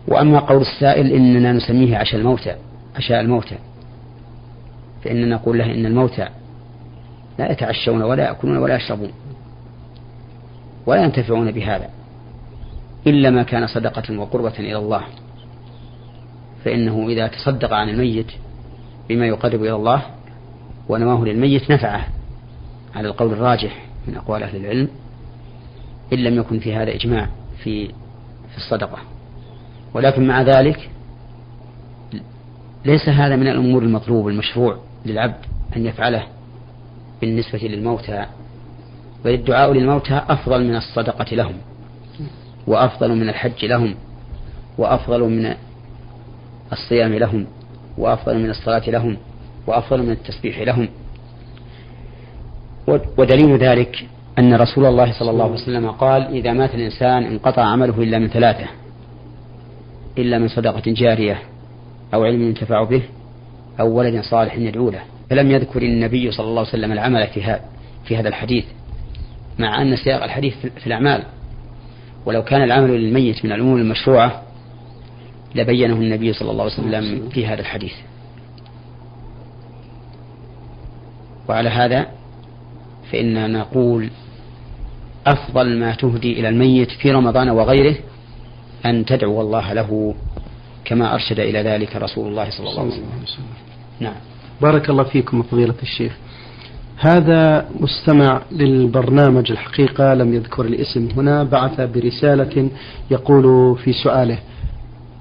وأما 0.09 0.39
قول 0.39 0.61
السائل 0.61 1.13
إننا 1.13 1.53
نسميه 1.53 1.97
عشاء 1.97 2.21
الموتى 2.21 2.55
عشاء 2.97 3.21
الموتى 3.21 3.59
فإننا 5.05 5.35
نقول 5.35 5.59
له 5.59 5.65
إن 5.65 5.87
الموتى 5.87 6.29
لا 7.39 7.53
يتعشون 7.53 8.03
ولا 8.03 8.25
يأكلون 8.25 8.57
ولا 8.57 8.77
يشربون 8.77 9.13
ولا 10.87 11.05
ينتفعون 11.05 11.51
بهذا 11.51 11.89
إلا 13.07 13.31
ما 13.31 13.43
كان 13.43 13.67
صدقة 13.67 14.19
وقربة 14.19 14.59
إلى 14.59 14.77
الله. 14.77 15.03
فإنه 16.65 17.09
إذا 17.09 17.27
تصدق 17.27 17.73
عن 17.73 17.89
الميت 17.89 18.33
بما 19.09 19.27
يقرب 19.27 19.63
إلى 19.63 19.75
الله 19.75 20.03
ونواه 20.89 21.25
للميت 21.25 21.71
نفعه 21.71 22.07
على 22.95 23.09
القول 23.09 23.33
الراجح 23.33 23.85
من 24.09 24.17
أقوال 24.17 24.43
أهل 24.43 24.57
العلم 24.57 24.89
إن 26.13 26.19
لم 26.19 26.37
يكن 26.37 26.59
في 26.59 26.75
هذا 26.75 26.95
إجماع 26.95 27.29
في 27.63 27.87
في 28.51 28.57
الصدقة. 28.57 28.99
ولكن 29.95 30.27
مع 30.27 30.43
ذلك 30.43 30.91
ليس 32.85 33.09
هذا 33.09 33.37
من 33.37 33.49
الأمور 33.49 33.83
المطلوب 33.83 34.29
المشروع. 34.29 34.88
للعبد 35.07 35.45
أن 35.77 35.87
يفعله 35.87 36.23
بالنسبة 37.21 37.59
للموتى 37.59 38.27
بل 39.25 39.35
الدعاء 39.35 39.73
للموتى 39.73 40.23
أفضل 40.29 40.65
من 40.65 40.77
الصدقة 40.77 41.37
لهم 41.37 41.55
وأفضل 42.67 43.15
من 43.15 43.29
الحج 43.29 43.65
لهم 43.65 43.95
وأفضل 44.79 45.23
من 45.23 45.55
الصيام 46.73 47.15
لهم 47.15 47.47
وأفضل 47.99 48.39
من 48.39 48.51
الصلاة 48.51 48.91
لهم 48.91 49.17
وأفضل 49.67 50.03
من 50.03 50.11
التسبيح 50.11 50.61
لهم. 50.61 50.89
ودليل 53.19 53.59
ذلك 53.59 54.09
أن 54.39 54.55
رسول 54.55 54.87
الله 54.87 55.13
صلى 55.19 55.31
الله 55.31 55.45
عليه 55.45 55.55
وسلم 55.55 55.91
قال 55.91 56.23
إذا 56.23 56.53
مات 56.53 56.75
الإنسان 56.75 57.25
انقطع 57.25 57.63
عمله 57.63 58.03
إلا 58.03 58.19
من 58.19 58.29
ثلاثة 58.29 58.67
إلا 60.19 60.39
من 60.39 60.49
صدقة 60.49 60.83
جارية 60.87 61.43
أو 62.15 62.25
علم 62.25 62.43
ينتفع 62.43 62.85
به 62.85 63.03
أو 63.81 63.89
ولد 63.89 64.21
صالح 64.21 64.55
يدعو 64.55 64.91
له. 64.91 65.03
فلم 65.31 65.51
يذكر 65.51 65.83
النبي 65.83 66.31
صلى 66.31 66.47
الله 66.47 66.61
عليه 66.61 66.71
وسلم 66.71 66.93
العمل 66.93 67.27
في 67.27 67.43
هذا 67.43 67.61
في 68.05 68.17
هذا 68.17 68.29
الحديث 68.29 68.65
مع 69.59 69.83
أن 69.83 69.97
سياق 69.97 70.25
الحديث 70.25 70.55
في 70.67 70.87
الأعمال. 70.87 71.23
ولو 72.27 72.45
كان 72.45 72.63
العمل 72.63 72.91
للميت 72.91 73.45
من 73.45 73.53
الأمور 73.53 73.79
المشروعة 73.79 74.43
لبينه 75.55 75.95
النبي 75.95 76.33
صلى 76.33 76.51
الله 76.51 76.63
عليه 76.63 76.73
وسلم 76.73 77.29
في 77.29 77.47
هذا 77.47 77.61
الحديث. 77.61 77.95
وعلى 81.49 81.69
هذا 81.69 82.07
فإننا 83.13 83.47
نقول 83.47 84.11
أفضل 85.27 85.79
ما 85.79 85.95
تهدي 85.95 86.41
إلى 86.41 86.49
الميت 86.49 86.91
في 86.91 87.11
رمضان 87.11 87.49
وغيره 87.51 87.97
أن 88.87 89.05
تدعو 89.05 89.41
الله 89.41 89.73
له 89.73 90.15
كما 90.89 91.15
أرشد 91.15 91.41
إلى 91.41 91.63
ذلك 91.63 91.97
رسول 91.97 92.29
الله 92.29 92.51
صلى 92.51 92.69
الله 92.71 92.81
عليه 92.81 92.91
وسلم. 92.91 93.45
نعم. 94.01 94.15
بارك 94.61 94.91
الله 94.91 95.03
فيكم 95.03 95.43
فضيلة 95.43 95.75
الشيخ. 95.83 96.13
هذا 97.01 97.69
مستمع 97.81 98.43
للبرنامج 98.53 99.51
الحقيقة 99.51 100.15
لم 100.15 100.35
يذكر 100.35 100.65
الاسم 100.65 101.09
هنا 101.17 101.45
بعث 101.45 101.81
برسالة 101.81 102.71
يقول 103.11 103.77
في 103.79 103.93
سؤاله 103.93 104.39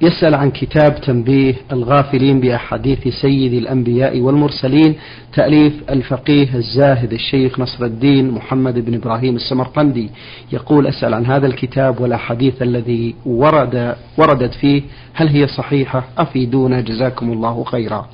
يسأل 0.01 0.35
عن 0.35 0.51
كتاب 0.51 1.01
تنبيه 1.01 1.55
الغافلين 1.71 2.39
بأحاديث 2.39 3.07
سيد 3.07 3.53
الأنبياء 3.53 4.19
والمرسلين 4.19 4.95
تأليف 5.33 5.73
الفقيه 5.89 6.55
الزاهد 6.55 7.13
الشيخ 7.13 7.59
نصر 7.59 7.85
الدين 7.85 8.31
محمد 8.31 8.85
بن 8.85 8.93
إبراهيم 8.93 9.35
السمرقندي. 9.35 10.09
يقول 10.51 10.87
أسأل 10.87 11.13
عن 11.13 11.25
هذا 11.25 11.47
الكتاب 11.47 12.01
والأحاديث 12.01 12.61
الذي 12.61 13.15
ورد 13.25 13.95
وردت 14.17 14.53
فيه 14.53 14.81
هل 15.13 15.27
هي 15.27 15.47
صحيحة؟ 15.47 16.03
أفيدونا 16.17 16.81
جزاكم 16.81 17.31
الله 17.31 17.63
خيرا. 17.63 18.07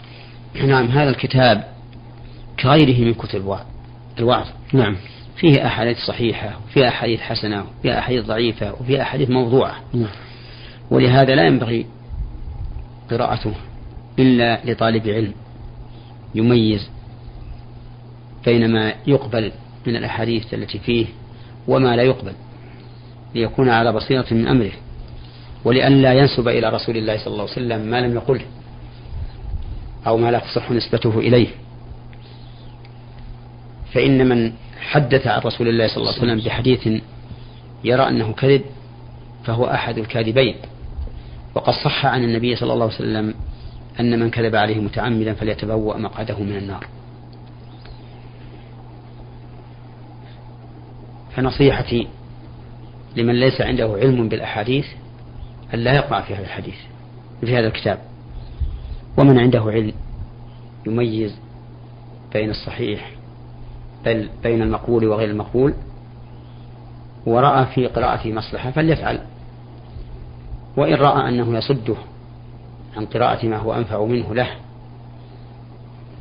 نعم 0.66 0.86
هذا 0.86 1.10
الكتاب 1.10 1.64
كغيره 2.60 3.06
من 3.06 3.14
كتب 3.14 3.56
الوعظ. 4.20 4.46
نعم. 4.74 4.96
فيه 5.36 5.66
أحاديث 5.66 5.98
صحيحة 5.98 6.60
وفيه 6.68 6.88
أحاديث 6.88 7.20
حسنة 7.20 7.64
وفيه 7.80 8.00
أحاديث 8.00 8.26
ضعيفة 8.26 8.74
وفيه 8.82 9.02
أحاديث 9.02 9.30
موضوعة. 9.30 9.76
نعم. 9.94 10.10
ولهذا 10.92 11.36
لا 11.36 11.48
ينبغي 11.48 11.86
قراءته 13.12 13.54
إلا 14.20 14.60
لطالب 14.66 15.08
علم 15.08 15.34
يميز 16.36 16.90
بين 18.46 18.74
ما 18.74 18.94
يقبل 19.08 19.52
من 19.88 19.96
الأحاديث 19.96 20.54
التي 20.54 20.80
فيه 20.80 21.06
وما 21.68 21.96
لا 21.96 22.04
يقبل 22.04 22.34
ليكون 23.36 23.70
على 23.70 23.92
بصيرة 23.92 24.26
من 24.32 24.48
أمره 24.48 24.72
ولأن 25.66 26.02
لا 26.02 26.14
ينسب 26.14 26.48
إلى 26.48 26.70
رسول 26.70 26.98
الله 26.98 27.18
صلى 27.18 27.28
الله 27.28 27.42
عليه 27.42 27.52
وسلم 27.52 27.82
ما 27.82 28.02
لم 28.02 28.16
يقله 28.16 28.46
أو 30.08 30.18
ما 30.18 30.32
لا 30.32 30.40
تصح 30.40 30.72
نسبته 30.72 31.20
إليه. 31.20 31.48
فإن 33.94 34.30
من 34.30 34.54
حدث 34.82 35.28
عن 35.28 35.42
رسول 35.42 35.68
الله 35.68 35.88
صلى 35.88 35.98
الله 35.98 36.14
عليه 36.14 36.22
وسلم 36.22 36.40
بحديث 36.46 36.88
يرى 37.84 38.08
أنه 38.10 38.34
كذب 38.34 38.62
فهو 39.46 39.66
أحد 39.66 39.98
الكاذبين. 39.98 40.56
وقد 41.56 41.74
صح 41.74 42.06
عن 42.06 42.24
النبي 42.24 42.56
صلى 42.56 42.74
الله 42.74 42.86
عليه 42.86 42.96
وسلم 42.96 43.34
أن 44.00 44.20
من 44.20 44.30
كذب 44.30 44.56
عليه 44.56 44.80
متعمدا 44.80 45.34
فليتبوأ 45.34 45.98
مقعده 45.98 46.40
من 46.40 46.56
النار. 46.56 46.88
فنصيحتي 51.36 52.08
لمن 53.16 53.40
ليس 53.40 53.62
عنده 53.62 53.98
علم 54.02 54.30
بالأحاديث 54.30 54.86
أن 55.74 55.80
لا 55.80 55.96
يقع 55.96 56.22
في 56.22 56.36
هذا 56.36 56.44
الحديث 56.44 56.76
في 57.42 57.58
هذا 57.58 57.68
الكتاب. 57.68 58.00
ومن 59.18 59.40
عنده 59.40 59.62
علم 59.62 59.94
يميز 60.88 61.36
بين 62.34 62.50
الصحيح 62.50 63.12
بل 64.06 64.30
بين 64.44 64.62
المقبول 64.62 65.06
وغير 65.06 65.30
المقبول. 65.30 65.74
ورأى 67.26 67.66
في 67.66 67.88
قراءته 67.88 68.32
مصلحة 68.32 68.72
فليفعل. 68.72 69.20
وإن 70.78 70.94
رأى 70.94 71.30
أنه 71.30 71.58
يصده 71.58 71.96
عن 72.98 73.06
قراءة 73.06 73.46
ما 73.46 73.58
هو 73.58 73.74
أنفع 73.74 74.06
منه 74.06 74.34
له 74.34 74.50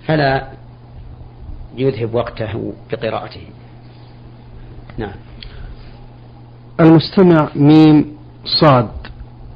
فلا 0.07 0.49
يذهب 1.77 2.15
وقته 2.15 2.73
بقراءته. 2.93 3.43
نعم. 4.99 5.15
المستمع 6.81 7.49
ميم 7.57 8.07
صاد 8.45 8.91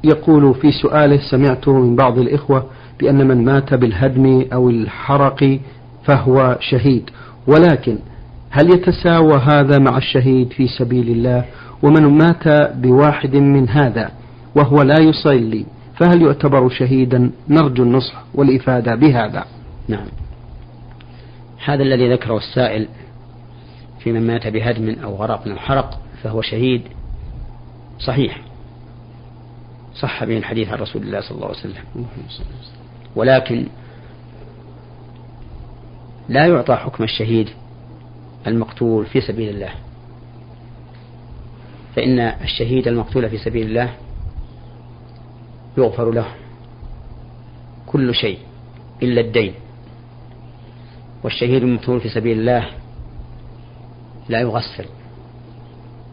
يقول 0.03 0.53
في 0.53 0.71
سؤاله 0.71 1.19
سمعته 1.31 1.73
من 1.73 1.95
بعض 1.95 2.17
الإخوة 2.17 2.65
بأن 2.99 3.27
من 3.27 3.45
مات 3.45 3.73
بالهدم 3.73 4.45
أو 4.53 4.69
الحرق 4.69 5.59
فهو 6.05 6.57
شهيد. 6.59 7.09
ولكن 7.47 7.97
هل 8.49 8.69
يتساوى 8.73 9.37
هذا 9.37 9.79
مع 9.79 9.97
الشهيد 9.97 10.49
في 10.49 10.67
سبيل 10.67 11.09
الله؟ 11.09 11.45
ومن 11.83 12.03
مات 12.03 12.47
بواحد 12.75 13.35
من 13.35 13.69
هذا؟ 13.69 14.11
وهو 14.55 14.81
لا 14.81 14.99
يصلي 14.99 15.65
فهل 15.95 16.21
يعتبر 16.21 16.69
شهيدا؟ 16.69 17.31
نرجو 17.49 17.83
النصح 17.83 18.23
والإفادة 18.33 18.95
بهذا. 18.95 19.45
نعم. 19.87 20.07
هذا 21.65 21.83
الذي 21.83 22.13
ذكره 22.13 22.37
السائل 22.37 22.87
في 23.99 24.11
من 24.11 24.27
مات 24.27 24.47
بهدم 24.47 24.95
أو 25.03 25.15
غرق 25.15 25.47
أو 25.47 25.55
حرق 25.55 25.99
فهو 26.23 26.41
شهيد. 26.41 26.81
صحيح. 27.99 28.41
صح 29.95 30.23
به 30.23 30.37
الحديث 30.37 30.69
عن 30.69 30.79
رسول 30.79 31.01
الله 31.01 31.21
صلى 31.21 31.35
الله 31.35 31.47
عليه 31.47 31.57
وسلم. 31.57 32.05
ولكن 33.15 33.65
لا 36.29 36.47
يعطى 36.47 36.75
حكم 36.75 37.03
الشهيد 37.03 37.49
المقتول 38.47 39.05
في 39.05 39.21
سبيل 39.21 39.49
الله. 39.49 39.71
فإن 41.95 42.19
الشهيد 42.19 42.87
المقتول 42.87 43.29
في 43.29 43.37
سبيل 43.37 43.67
الله 43.67 43.93
يغفر 45.77 46.11
له 46.11 46.27
كل 47.87 48.15
شيء 48.15 48.37
إلا 49.03 49.21
الدين. 49.21 49.53
والشهيد 51.23 51.63
المقتول 51.63 51.99
في 51.99 52.09
سبيل 52.09 52.39
الله 52.39 52.67
لا 54.29 54.39
يغسل 54.39 54.85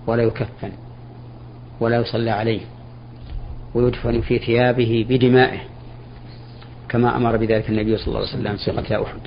ولا 0.07 0.23
يكفن 0.23 0.73
ولا 1.81 1.97
يصلى 1.97 2.31
عليه 2.31 2.61
ويدفن 3.75 4.21
في 4.21 4.39
ثيابه 4.39 5.07
بدمائه 5.09 5.59
كما 6.89 7.17
أمر 7.17 7.37
بذلك 7.37 7.69
النبي 7.71 7.97
صلى 7.97 8.07
الله 8.07 8.19
عليه 8.19 8.29
وسلم 8.29 8.83
في 8.83 9.03
أحد. 9.03 9.21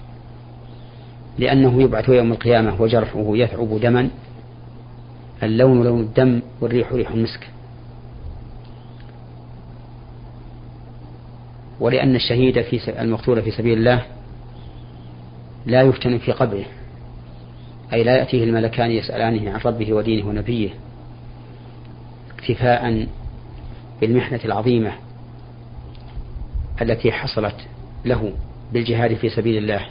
لأنه 1.37 1.81
يبعث 1.81 2.09
يوم 2.09 2.31
القيامة 2.31 2.81
وجرحه 2.81 3.25
يثعب 3.27 3.79
دما 3.79 4.09
اللون 5.43 5.83
لون 5.83 5.99
الدم 5.99 6.41
والريح 6.61 6.93
ريح 6.93 7.11
المسك. 7.11 7.47
ولأن 11.79 12.15
الشهيد 12.15 12.61
في 12.61 13.01
المقتول 13.01 13.41
في 13.41 13.51
سبيل 13.51 13.77
الله 13.77 14.05
لا 15.65 15.81
يفتن 15.81 16.17
في 16.17 16.31
قبره. 16.31 16.65
أي 17.93 18.03
لا 18.03 18.17
يأتيه 18.17 18.43
الملكان 18.43 18.91
يسألانه 18.91 19.51
عن 19.51 19.59
ربه 19.65 19.93
ودينه 19.93 20.27
ونبيه 20.29 20.69
اكتفاء 22.35 23.07
بالمحنة 24.01 24.39
العظيمة 24.45 24.93
التي 26.81 27.11
حصلت 27.11 27.55
له 28.05 28.33
بالجهاد 28.73 29.13
في 29.13 29.29
سبيل 29.29 29.57
الله 29.57 29.85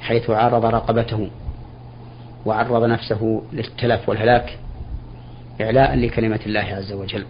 حيث 0.00 0.30
عرض 0.30 0.64
رقبته 0.64 1.30
وعرض 2.46 2.84
نفسه 2.84 3.42
للتلف 3.52 4.08
والهلاك 4.08 4.58
إعلاء 5.60 5.96
لكلمة 5.96 6.40
الله 6.46 6.60
عز 6.60 6.92
وجل 6.92 7.26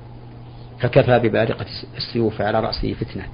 فكفى 0.81 1.19
ببارقة 1.19 1.67
السيوف 1.97 2.41
على 2.41 2.61
رأسه 2.61 2.95
فتنة. 2.95 3.25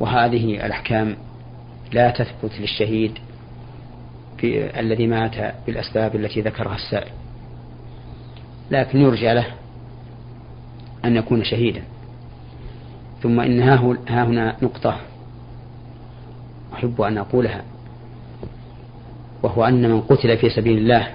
وهذه 0.00 0.66
الأحكام 0.66 1.16
لا 1.92 2.10
تثبت 2.10 2.60
للشهيد 2.60 3.18
في 4.38 4.80
الذي 4.80 5.06
مات 5.06 5.54
بالأسباب 5.66 6.16
التي 6.16 6.40
ذكرها 6.40 6.74
السائل. 6.74 7.12
لكن 8.70 9.00
يرجى 9.00 9.32
له 9.32 9.46
أن 11.04 11.16
يكون 11.16 11.44
شهيدا. 11.44 11.82
ثم 13.22 13.40
إن 13.40 13.62
ها 13.62 14.24
هنا 14.24 14.56
نقطة 14.62 14.96
أحب 16.74 17.00
أن 17.00 17.18
أقولها 17.18 17.64
وهو 19.42 19.64
أن 19.64 19.90
من 19.90 20.00
قتل 20.00 20.38
في 20.38 20.50
سبيل 20.50 20.78
الله 20.78 21.08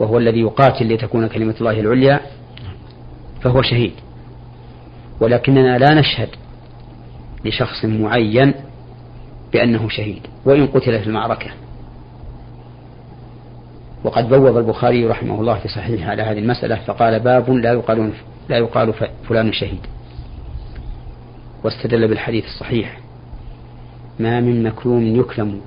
وهو 0.00 0.18
الذي 0.18 0.40
يقاتل 0.40 0.94
لتكون 0.94 1.26
كلمة 1.26 1.54
الله 1.60 1.80
العليا 1.80 2.20
فهو 3.40 3.62
شهيد. 3.62 3.92
ولكننا 5.20 5.78
لا 5.78 5.94
نشهد 5.94 6.28
لشخص 7.44 7.84
معين 7.84 8.54
بأنه 9.52 9.88
شهيد 9.88 10.26
وإن 10.44 10.66
قتل 10.66 11.00
في 11.00 11.06
المعركة. 11.06 11.50
وقد 14.04 14.28
بوب 14.28 14.56
البخاري 14.58 15.06
رحمه 15.06 15.40
الله 15.40 15.58
في 15.58 15.68
صحيحه 15.68 16.10
على 16.10 16.22
هذه 16.22 16.38
المسألة 16.38 16.76
فقال 16.86 17.20
باب 17.20 17.50
لا 17.50 17.72
يقال 17.72 18.12
لا 18.48 18.58
يقال 18.58 18.94
فلان 19.28 19.52
شهيد. 19.52 19.86
واستدل 21.64 22.08
بالحديث 22.08 22.44
الصحيح 22.44 23.00
ما 24.18 24.40
من 24.40 24.62
مكلوم 24.62 25.16
يكلم 25.16 25.60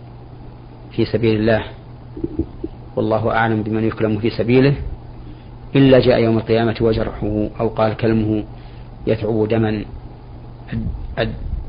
في 0.91 1.05
سبيل 1.05 1.39
الله 1.39 1.63
والله 2.95 3.31
أعلم 3.31 3.63
بمن 3.63 3.83
يكلم 3.83 4.19
في 4.19 4.29
سبيله 4.29 4.73
إلا 5.75 5.99
جاء 5.99 6.19
يوم 6.23 6.37
القيامة 6.37 6.75
وجرحه 6.81 7.49
أو 7.59 7.67
قال 7.67 7.97
كلمه 7.97 8.43
يتعب 9.07 9.47
دما 9.47 9.85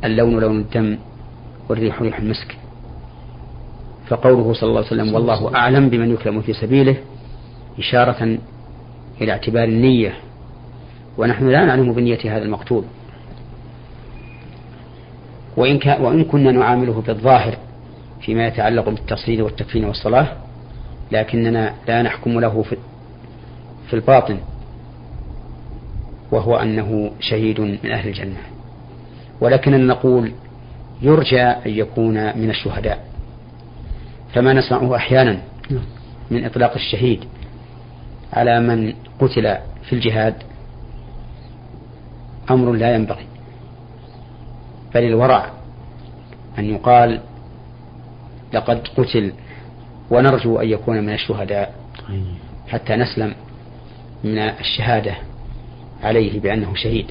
اللون 0.05 0.41
لون 0.41 0.59
الدم 0.59 0.99
والريح 1.69 2.03
ريح 2.03 2.19
المسك. 2.19 2.57
فقوله 4.09 4.53
صلى 4.53 4.69
الله 4.69 4.85
عليه 4.85 4.87
وسلم 4.87 5.15
والله 5.15 5.57
أعلم 5.57 5.89
بمن 5.89 6.15
يكلم 6.15 6.41
في 6.41 6.53
سبيله 6.53 6.97
إشارة 7.79 8.39
إلى 9.21 9.33
اعتبار 9.33 9.65
النية. 9.65 10.15
ونحن 11.19 11.49
لا 11.49 11.65
نعلم 11.65 11.93
بنية 11.93 12.19
هذا 12.25 12.43
المقتول. 12.43 12.85
وإن, 15.57 15.81
وإن 16.01 16.25
كنا 16.25 16.53
نعامله 16.53 17.03
بالظاهر 17.07 17.57
فيما 18.21 18.47
يتعلق 18.47 18.89
بالتصليل 18.89 19.43
والتكفين 19.43 19.85
والصلاة 19.85 20.29
لكننا 21.15 21.75
لا 21.89 22.03
نحكم 22.03 22.41
له 22.41 22.63
في, 22.63 22.77
في 23.87 23.95
الباطن 23.95 24.39
وهو 26.33 26.57
أنه 26.57 27.11
شهيد 27.21 27.61
من 27.61 27.91
أهل 27.93 28.09
الجنة. 28.09 28.41
ولكننا 29.41 29.95
نقول 29.95 30.33
يرجى 31.03 31.43
أن 31.43 31.71
يكون 31.71 32.39
من 32.39 32.51
الشهداء. 32.51 33.05
فما 34.35 34.53
نسمعه 34.53 34.97
أحيانا 34.97 35.39
من 36.31 36.45
إطلاق 36.45 36.75
الشهيد 36.75 37.25
على 38.33 38.61
من 38.61 38.95
قتل 39.21 39.57
في 39.83 39.93
الجهاد 39.93 40.35
أمر 42.51 42.73
لا 42.73 42.95
ينبغي. 42.95 43.27
بل 44.95 45.03
الورع 45.05 45.51
أن 46.59 46.65
يقال 46.65 47.21
لقد 48.53 48.89
قتل 48.97 49.33
ونرجو 50.11 50.61
أن 50.61 50.69
يكون 50.69 51.01
من 51.01 51.13
الشهداء 51.13 51.75
حتى 52.69 52.97
نسلم 52.97 53.35
من 54.25 54.39
الشهادة 54.39 55.15
عليه 56.03 56.41
بأنه 56.41 56.75
شهيد. 56.75 57.07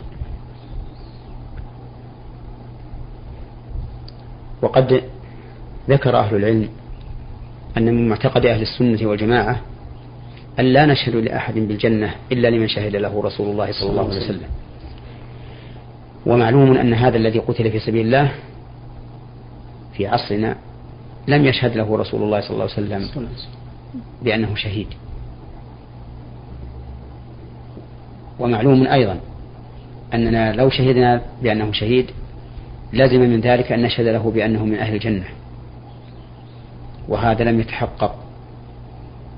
وقد 4.62 5.04
ذكر 5.90 6.20
أهل 6.20 6.36
العلم 6.36 6.70
أن 7.78 7.86
من 7.86 8.10
معتقد 8.10 8.46
أهل 8.46 8.62
السنة 8.62 9.10
والجماعة 9.10 9.62
أن 10.60 10.66
لا 10.66 10.86
نشهد 10.86 11.16
لأحد 11.16 11.54
بالجنة 11.54 12.16
إلا 12.32 12.48
لمن 12.48 12.68
شهد 12.68 12.96
له 12.96 13.22
رسول 13.22 13.52
الله 13.52 13.72
صلى 13.72 13.90
الله 13.90 14.10
عليه 14.10 14.26
وسلم. 14.26 14.50
ومعلوم 16.26 16.78
أن 16.78 16.94
هذا 16.94 17.18
الذي 17.18 17.40
قتل 17.40 17.72
في 17.72 17.80
سبيل 17.80 18.06
الله 18.06 18.32
في 19.98 20.08
عصرنا 20.08 20.56
لم 21.28 21.46
يشهد 21.46 21.78
له 21.78 21.98
رسول 21.98 22.24
الله 22.24 22.42
صلى 22.42 22.52
الله 22.52 22.64
عليه 22.64 22.74
وسلم 22.74 23.30
بأنه 24.22 24.56
شهيد. 24.56 24.88
ومعلوم 28.40 28.88
أيضا 28.88 29.20
أننا 30.14 30.54
لو 30.54 30.70
شهدنا 30.70 31.22
بأنه 31.44 31.72
شهيد 31.72 32.12
لازم 32.94 33.20
من 33.20 33.40
ذلك 33.40 33.72
أن 33.72 33.82
نشهد 33.82 34.06
له 34.06 34.32
بأنه 34.32 34.66
من 34.66 34.76
أهل 34.76 34.94
الجنة. 34.94 35.26
وهذا 37.08 37.44
لم 37.44 37.60
يتحقق 37.60 38.16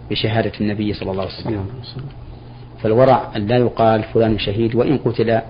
بشهادة 0.09 0.51
النبي 0.61 0.93
صلى 0.93 1.11
الله 1.11 1.23
عليه 1.23 1.33
وسلم. 1.33 1.65
فالورع 2.83 3.31
أن 3.35 3.47
لا 3.47 3.57
يقال 3.57 4.03
فلان 4.03 4.39
شهيد 4.39 4.75
وإن 4.75 4.97
قتل 4.97 5.41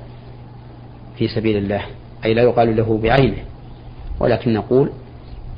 في 1.17 1.27
سبيل 1.27 1.57
الله 1.57 1.81
أي 2.25 2.33
لا 2.33 2.41
يقال 2.41 2.75
له 2.75 2.99
بعينه. 3.03 3.43
ولكن 4.19 4.53
نقول 4.53 4.91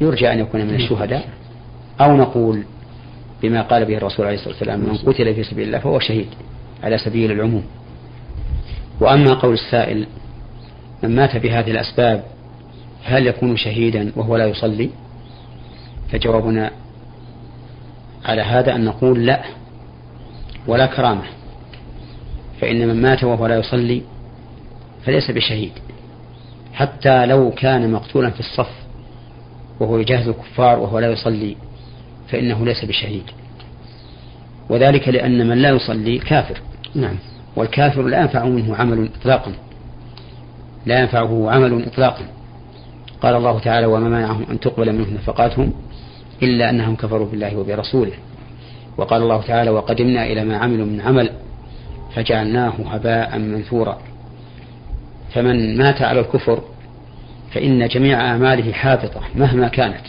يرجى 0.01 0.31
أن 0.33 0.39
يكون 0.39 0.61
من 0.61 0.75
الشهداء 0.75 1.29
أو 2.01 2.17
نقول 2.17 2.63
بما 3.41 3.61
قال 3.61 3.85
به 3.85 3.97
الرسول 3.97 4.25
عليه 4.25 4.35
الصلاة 4.35 4.53
والسلام 4.53 4.79
من 4.79 4.97
قتل 4.97 5.35
في 5.35 5.43
سبيل 5.43 5.67
الله 5.67 5.79
فهو 5.79 5.99
شهيد 5.99 6.27
على 6.83 6.97
سبيل 6.97 7.31
العموم. 7.31 7.63
وأما 8.99 9.33
قول 9.33 9.53
السائل 9.53 10.07
من 11.03 11.15
مات 11.15 11.37
بهذه 11.37 11.71
الأسباب 11.71 12.23
هل 13.03 13.27
يكون 13.27 13.57
شهيدا 13.57 14.11
وهو 14.15 14.37
لا 14.37 14.45
يصلي؟ 14.45 14.89
فجوابنا 16.11 16.71
على 18.25 18.41
هذا 18.41 18.75
أن 18.75 18.85
نقول 18.85 19.25
لا 19.25 19.43
ولا 20.67 20.85
كرامة. 20.85 21.23
فإن 22.61 22.87
من 22.87 23.01
مات 23.01 23.23
وهو 23.23 23.47
لا 23.47 23.57
يصلي 23.57 24.01
فليس 25.05 25.31
بشهيد. 25.31 25.71
حتى 26.73 27.25
لو 27.25 27.51
كان 27.51 27.91
مقتولا 27.91 28.29
في 28.29 28.39
الصف 28.39 28.86
وهو 29.79 29.97
يجاهد 29.97 30.27
الكفار 30.27 30.79
وهو 30.79 30.99
لا 30.99 31.11
يصلي 31.11 31.55
فإنه 32.27 32.65
ليس 32.65 32.85
بشهيد. 32.85 33.23
وذلك 34.69 35.07
لأن 35.07 35.47
من 35.47 35.57
لا 35.57 35.69
يصلي 35.69 36.17
كافر. 36.17 36.61
نعم. 36.95 37.15
والكافر 37.55 38.01
لا 38.01 38.21
ينفع 38.21 38.45
منه 38.45 38.75
عمل 38.75 39.09
إطلاقا. 39.19 39.53
لا 40.85 40.99
ينفعه 40.99 41.51
عمل 41.51 41.85
إطلاقا. 41.85 42.25
قال 43.21 43.35
الله 43.35 43.59
تعالى 43.59 43.85
وما 43.85 44.09
منعهم 44.09 44.45
أن 44.51 44.59
تقبل 44.59 44.93
منهم 44.93 45.13
نفقاتهم 45.13 45.73
إلا 46.43 46.69
أنهم 46.69 46.95
كفروا 46.95 47.27
بالله 47.27 47.57
وبرسوله. 47.57 48.13
وقال 48.97 49.21
الله 49.21 49.41
تعالى 49.41 49.69
وقدمنا 49.69 50.25
إلى 50.25 50.43
ما 50.43 50.57
عملوا 50.57 50.85
من 50.85 51.01
عمل 51.01 51.29
فجعلناه 52.15 52.73
هباء 52.85 53.37
منثورا. 53.37 53.97
فمن 55.33 55.77
مات 55.77 56.01
على 56.01 56.19
الكفر 56.19 56.61
فإن 57.57 57.87
جميع 57.87 58.21
أعماله 58.21 58.71
حابطة 58.71 59.21
مهما 59.35 59.67
كانت 59.67 60.01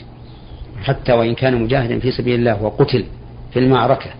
حتى 0.83 1.13
وإن 1.13 1.35
كان 1.35 1.63
مجاهدا 1.63 1.99
في 1.99 2.11
سبيل 2.11 2.35
الله 2.35 2.63
وقتل 2.63 3.05
في 3.53 3.59
المعركة 3.59 4.11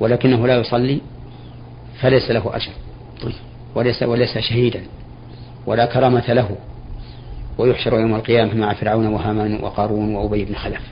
ولكنه 0.00 0.46
لا 0.46 0.56
يصلي 0.56 1.00
فليس 2.00 2.30
له 2.30 2.56
أجر. 2.56 2.70
وليس 3.74 4.02
وليس 4.02 4.38
شهيدا 4.38 4.82
ولا 5.66 5.86
كرامة 5.86 6.32
له 6.32 6.56
ويحشر 7.58 8.00
يوم 8.00 8.14
القيامة 8.14 8.54
مع 8.54 8.74
فرعون 8.74 9.06
وهامان 9.06 9.58
وقارون 9.62 10.14
وأبي 10.14 10.44
بن 10.44 10.54
خلف 10.54 10.82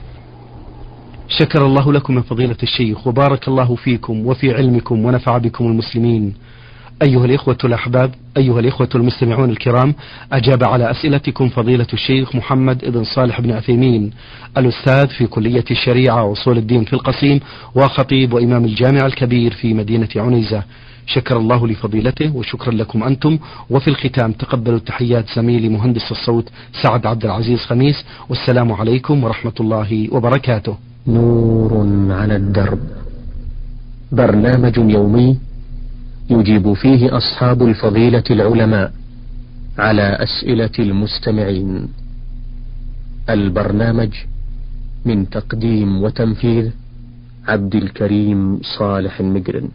شكر 1.27 1.65
الله 1.65 1.93
لكم 1.93 2.15
من 2.15 2.21
فضيلة 2.21 2.57
الشيخ 2.63 3.07
وبارك 3.07 3.47
الله 3.47 3.75
فيكم 3.75 4.27
وفي 4.27 4.53
علمكم 4.53 5.05
ونفع 5.05 5.37
بكم 5.37 5.65
المسلمين 5.65 6.33
أيها 7.01 7.25
الإخوة 7.25 7.57
الأحباب 7.63 8.11
أيها 8.37 8.59
الإخوة 8.59 8.89
المستمعون 8.95 9.49
الكرام 9.49 9.95
أجاب 10.31 10.63
على 10.63 10.91
أسئلتكم 10.91 11.49
فضيلة 11.49 11.87
الشيخ 11.93 12.35
محمد 12.35 12.85
بن 12.91 13.03
صالح 13.03 13.41
بن 13.41 13.51
عثيمين 13.51 14.11
الأستاذ 14.57 15.07
في 15.07 15.27
كلية 15.27 15.63
الشريعة 15.71 16.23
وأصول 16.23 16.57
الدين 16.57 16.83
في 16.83 16.93
القصيم 16.93 17.39
وخطيب 17.75 18.33
وإمام 18.33 18.65
الجامع 18.65 19.05
الكبير 19.05 19.53
في 19.53 19.73
مدينة 19.73 20.07
عنيزة. 20.15 20.63
شكر 21.07 21.37
الله 21.37 21.67
لفضيلته 21.67 22.35
وشكرا 22.35 22.73
لكم 22.73 23.03
أنتم. 23.03 23.39
وفي 23.69 23.87
الختام 23.87 24.31
تقبلوا 24.31 24.79
تحيات 24.79 25.25
زميلي 25.35 25.69
مهندس 25.69 26.11
الصوت 26.11 26.49
سعد 26.83 27.05
عبد 27.05 27.25
العزيز 27.25 27.59
خميس 27.59 28.05
والسلام 28.29 28.71
عليكم 28.71 29.23
ورحمة 29.23 29.53
الله 29.59 30.07
وبركاته. 30.11 30.77
نور 31.07 31.87
على 32.09 32.35
الدرب. 32.35 32.79
برنامج 34.11 34.77
يومي 34.77 35.37
يجيب 36.29 36.73
فيه 36.73 37.17
أصحاب 37.17 37.63
الفضيلة 37.63 38.23
العلماء 38.31 38.93
على 39.77 40.01
أسئلة 40.01 40.75
المستمعين. 40.79 41.87
البرنامج 43.29 44.13
من 45.05 45.29
تقديم 45.29 46.03
وتنفيذ 46.03 46.69
عبد 47.47 47.75
الكريم 47.75 48.59
صالح 48.77 49.19
المقرن 49.19 49.69